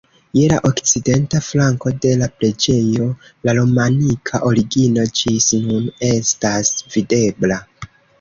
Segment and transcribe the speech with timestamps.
[0.35, 3.09] Je la okcidenta flanko de la preĝejo
[3.49, 7.61] la romanika origino ĝis nun estas videbla.